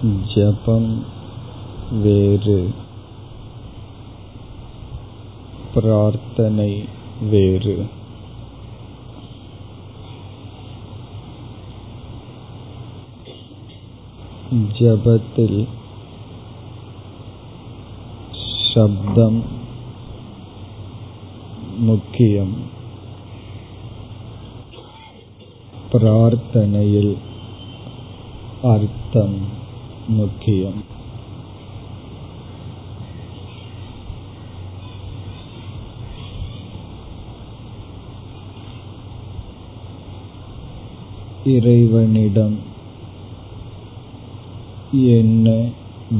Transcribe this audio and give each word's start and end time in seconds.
ஜபம் 0.00 0.90
வேறு 2.02 2.58
பிரார்த்தனை 5.74 6.68
வேறு 7.30 7.74
ஜபத்தில் 14.74 15.60
சப்தம் 18.64 19.40
முக்கியம் 21.80 22.56
பிரார்த்தனையில் 25.90 27.14
அர்த்தம் 28.62 29.38
முக்கியம். 30.08 30.82
இறைவனிடம் 41.44 42.58
என்ன 44.92 45.70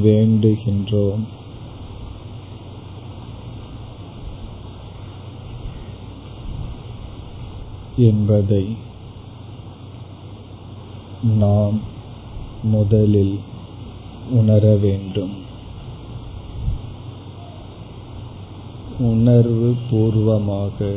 வேண்டுகின்றோம்? 0.03 1.25
என்பதை 7.97 8.77
நாம் 11.23 11.81
முதலில் 12.63 13.41
உணர 14.31 14.77
வேண்டும் 14.77 15.47
உணர்வு 18.99 19.77
பூர்வமாக 19.91 20.97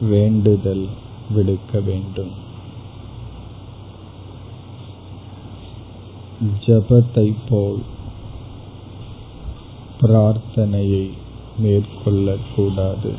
வேண்டுதல் 0.00 0.88
விடுக்க 1.30 1.80
வேண்டும். 1.80 2.30
ஜபத்தை 6.66 7.34
போல் 7.48 7.82
பிரார்த்தனையை 10.00 11.10
மேற்கொள்ளக்கூடாது. 11.62 13.12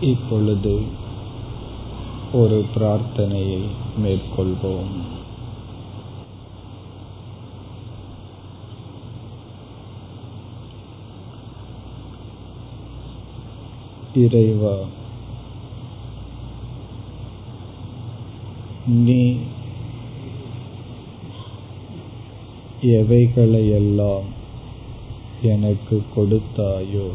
இப்பொழுது 0.00 0.82
ஒரு 2.32 2.64
பிரார்த்தனையை 2.74 3.66
மேற்கொள்வோம். 4.02 4.90
இறைவா 14.14 14.76
நீ 18.86 19.36
எவைகளையெல்லாம் 22.82 24.24
எனக்கு 25.42 26.02
கொடுத்தாயோ 26.16 27.08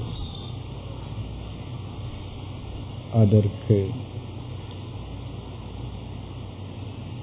அதற்கு 3.13 3.89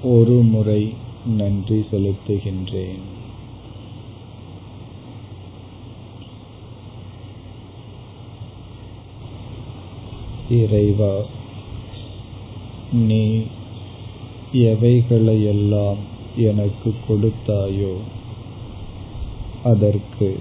ஒரு 0.03 0.43
முறை 0.43 0.93
நன்றி 1.25 1.85
செலுத்துகின்றேன். 1.91 2.99
இறைவா 10.49 11.23
நீ 12.91 13.41
எவைகளையெல்லாம் 14.53 15.97
எனக்கு 16.35 16.93
கொடுத்தாயோ 17.09 17.97
அதற்கு 19.63 20.39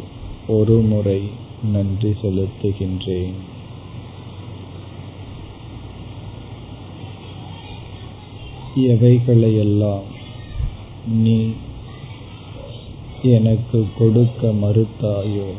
ஒரு 0.48 0.80
முறை 0.80 1.22
நன்றி 1.62 2.14
செலுத்துகின்றேன். 2.22 3.56
எவைகளையெல்லாம் 8.86 10.02
நீ 11.06 11.52
எனக்கு 13.22 13.86
கொடுக்க 13.98 14.46
மறுத்தாயோ? 14.46 15.50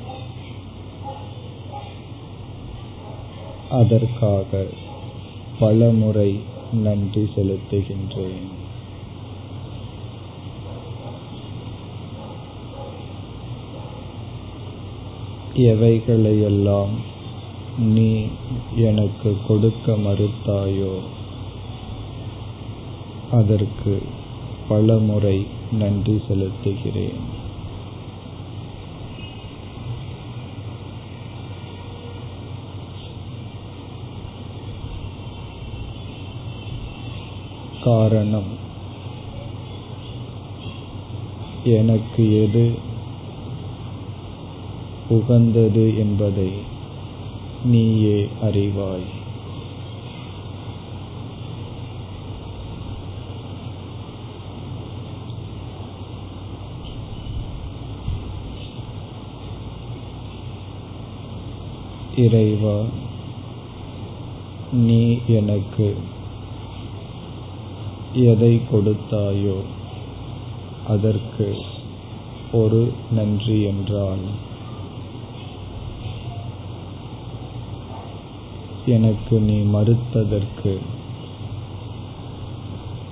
அதற்காக 3.69 4.65
பலமுறை 5.59 6.39
நன்றி 6.73 7.29
செலுத்துகின்றேன். 7.35 8.47
எவைகளையெல்லாம் 15.53 16.89
நீ 17.77 18.25
எனக்கு 18.75 19.37
கொடுக்க 19.47 19.91
மறுத்தாயோ? 19.91 20.99
அதற்கு 23.31 24.01
பலமுறை 24.67 25.47
நன்றி 25.71 26.21
செலுத்துகிறேன். 26.27 27.19
காரணம் 37.83 38.67
எனக்கு 41.63 42.41
எது 42.43 42.79
உகந்தது 45.09 45.97
என்பதை 45.97 46.51
நீயே 47.63 48.27
அறிவாய். 48.41 49.18
இறைவா 62.15 62.83
நீ 64.71 65.17
எனக்கு 65.27 65.95
எதை 68.13 68.61
கொடுத்தாயோ 68.71 69.61
அதற்கு 70.87 71.61
ஒரு 72.51 72.91
நன்றி 73.11 73.61
என்றால் 73.61 74.25
எனக்கு 78.85 79.39
நீ 79.39 79.57
மறுத்ததற்கு 79.59 80.77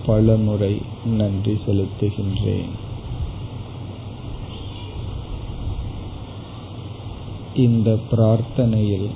பலமுறை 0.05 0.81
நன்றி 1.05 1.57
செலுத்துகின்றேன். 1.65 2.71
இந்த 7.57 7.97
பிரார்த்தனையில் 8.11 9.09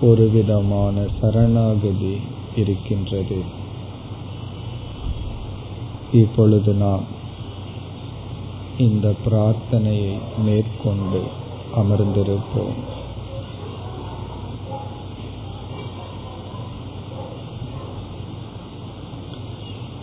ஒரு 0.00 0.28
விதமான 0.28 1.06
சரணாகதி 1.20 2.16
இருக்கின்றது. 2.56 3.42
இப்பொழுது 6.12 6.72
நாம் 6.74 7.04
இந்த 8.78 9.14
பிரார்த்தனையை 9.24 10.18
மேற்கொண்டு 10.44 11.22
அமர்ந்திருப்போம். 11.76 12.76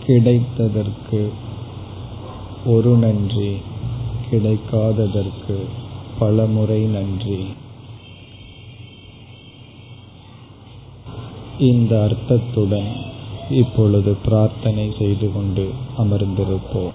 கிடைத்ததற்கு 0.06 1.30
ஒரு 2.64 2.96
நன்றி. 2.96 3.60
கிடைக்காததற்கு 4.34 5.56
பலமுறை 6.18 6.82
நன்றி. 6.82 7.44
இந்த 11.58 12.02
அர்த்தத்துடன் 12.02 12.92
இப்பொழுது 13.50 14.14
பிரார்த்தனை 14.24 14.94
செய்து 14.98 15.32
கொண்டு 15.32 15.70
அமர்ந்திருப்போம். 15.98 16.94